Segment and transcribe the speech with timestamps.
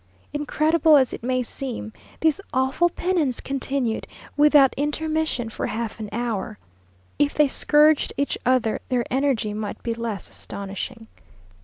[0.33, 6.57] Incredible as it may seem, this awful penance continued, without intermission, for half an hour!
[7.19, 11.05] If they scourged each other, their energy might be less astonishing.